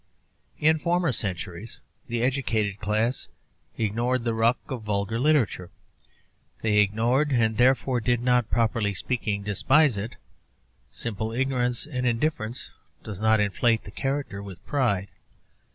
[0.57, 3.27] In former centuries the educated class
[3.77, 5.69] ignored the ruck of vulgar literature.
[6.63, 10.15] They ignored, and therefore did not, properly speaking, despise it.
[10.91, 12.71] Simple ignorance and indifference
[13.03, 15.09] does not inflate the character with pride.